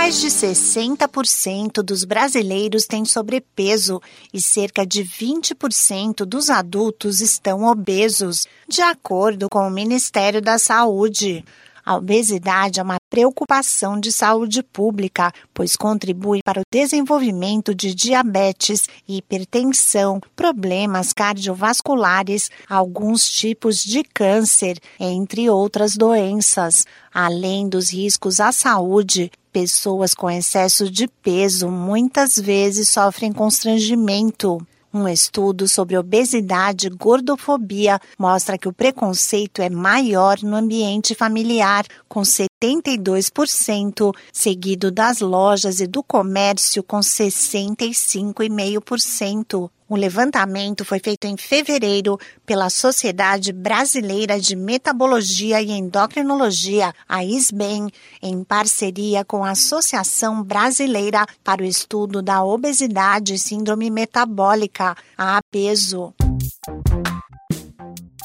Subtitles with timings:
[0.00, 4.00] Mais de 60% dos brasileiros têm sobrepeso
[4.32, 11.44] e cerca de 20% dos adultos estão obesos, de acordo com o Ministério da Saúde.
[11.84, 18.88] A obesidade é uma preocupação de saúde pública, pois contribui para o desenvolvimento de diabetes,
[19.06, 26.86] hipertensão, problemas cardiovasculares, alguns tipos de câncer, entre outras doenças.
[27.12, 34.58] Além dos riscos à saúde, pessoas com excesso de peso muitas vezes sofrem constrangimento.
[34.92, 41.84] Um estudo sobre obesidade e gordofobia mostra que o preconceito é maior no ambiente familiar,
[42.08, 42.24] com
[42.62, 49.70] 72%, seguido das lojas e do comércio, com 65,5%.
[49.88, 57.88] O levantamento foi feito em fevereiro pela Sociedade Brasileira de Metabologia e Endocrinologia, a ISBEM,
[58.22, 65.38] em parceria com a Associação Brasileira para o Estudo da Obesidade e Síndrome Metabólica, a
[65.38, 66.14] ABESO.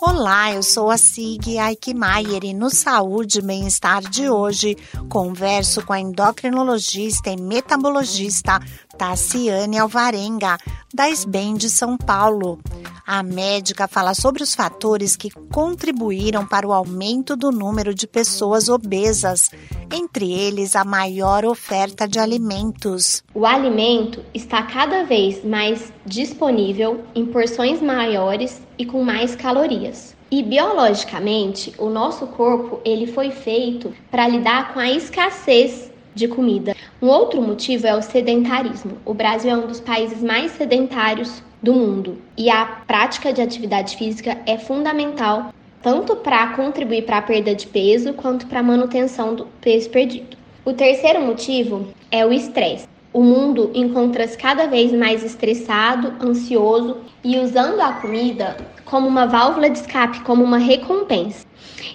[0.00, 4.76] Olá, eu sou a Sig Aikmaier e no Saúde e Bem-Estar de hoje
[5.08, 8.60] converso com a endocrinologista e metabologista
[8.96, 10.56] Tassiane Alvarenga,
[10.94, 12.60] da SBEM de São Paulo.
[13.04, 18.68] A médica fala sobre os fatores que contribuíram para o aumento do número de pessoas
[18.68, 19.50] obesas,
[19.92, 23.22] entre eles a maior oferta de alimentos.
[23.34, 30.16] O alimento está cada vez mais disponível em porções maiores e com mais calorias.
[30.30, 36.76] E biologicamente, o nosso corpo ele foi feito para lidar com a escassez de comida.
[37.00, 38.98] Um outro motivo é o sedentarismo.
[39.06, 43.96] O Brasil é um dos países mais sedentários do mundo e a prática de atividade
[43.96, 49.34] física é fundamental tanto para contribuir para a perda de peso quanto para a manutenção
[49.34, 50.36] do peso perdido.
[50.64, 52.86] O terceiro motivo é o estresse.
[53.12, 59.70] O mundo encontra-se cada vez mais estressado, ansioso e usando a comida como uma válvula
[59.70, 61.46] de escape, como uma recompensa.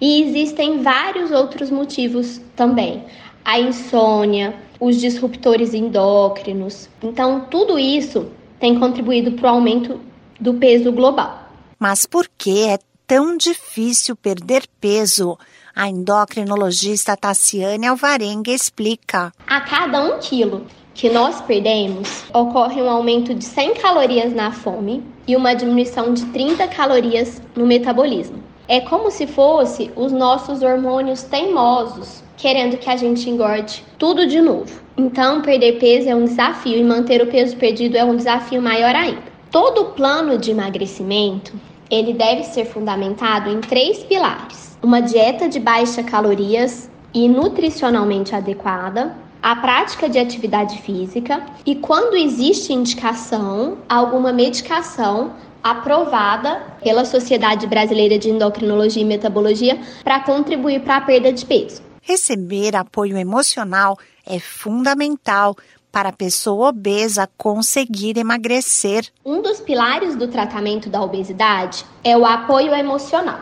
[0.00, 3.04] E existem vários outros motivos também.
[3.44, 6.88] A insônia, os disruptores endócrinos.
[7.02, 8.30] Então, tudo isso
[8.60, 10.00] tem contribuído para o aumento
[10.40, 11.48] do peso global.
[11.78, 15.38] Mas por que é tão difícil perder peso?
[15.74, 19.32] A endocrinologista Tassiane Alvarenga explica.
[19.46, 25.02] A cada um quilo que nós perdemos, ocorre um aumento de 100 calorias na fome
[25.26, 28.44] e uma diminuição de 30 calorias no metabolismo.
[28.68, 34.40] É como se fosse os nossos hormônios teimosos querendo que a gente engorde tudo de
[34.40, 34.80] novo.
[34.96, 38.94] Então, perder peso é um desafio e manter o peso perdido é um desafio maior
[38.94, 39.22] ainda.
[39.50, 41.52] Todo plano de emagrecimento,
[41.90, 49.16] ele deve ser fundamentado em três pilares: uma dieta de baixa calorias e nutricionalmente adequada,
[49.42, 55.32] a prática de atividade física e, quando existe indicação, alguma medicação
[55.62, 61.82] aprovada pela Sociedade Brasileira de Endocrinologia e Metabologia para contribuir para a perda de peso.
[62.02, 65.56] Receber apoio emocional é fundamental
[65.98, 69.08] para a pessoa obesa conseguir emagrecer.
[69.24, 73.40] Um dos pilares do tratamento da obesidade é o apoio emocional.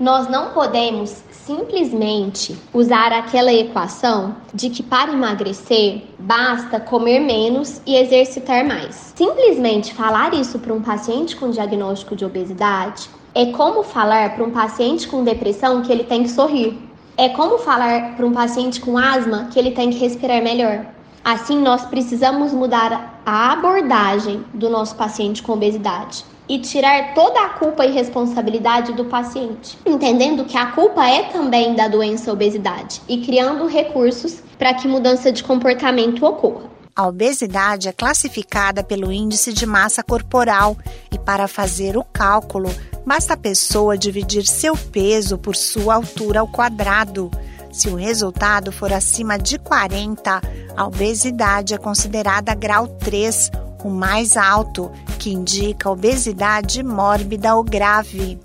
[0.00, 7.94] Nós não podemos simplesmente usar aquela equação de que para emagrecer basta comer menos e
[7.96, 9.12] exercitar mais.
[9.14, 14.50] Simplesmente falar isso para um paciente com diagnóstico de obesidade é como falar para um
[14.50, 16.78] paciente com depressão que ele tem que sorrir.
[17.18, 20.96] É como falar para um paciente com asma que ele tem que respirar melhor.
[21.24, 27.48] Assim, nós precisamos mudar a abordagem do nosso paciente com obesidade e tirar toda a
[27.50, 33.18] culpa e responsabilidade do paciente, entendendo que a culpa é também da doença obesidade e
[33.18, 36.78] criando recursos para que mudança de comportamento ocorra.
[36.96, 40.76] A obesidade é classificada pelo índice de massa corporal
[41.12, 42.68] e para fazer o cálculo,
[43.06, 47.30] basta a pessoa dividir seu peso por sua altura ao quadrado.
[47.70, 50.40] Se o resultado for acima de 40,
[50.76, 53.50] a obesidade é considerada grau 3
[53.84, 58.38] o mais alto, que indica obesidade mórbida ou grave.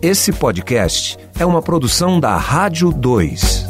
[0.00, 3.66] Esse podcast é uma produção da Rádio 2.